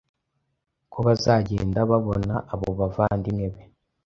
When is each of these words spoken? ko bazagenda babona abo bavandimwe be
ko 0.91 0.97
bazagenda 1.05 1.79
babona 1.91 2.35
abo 2.53 2.67
bavandimwe 2.79 3.47
be 3.53 3.61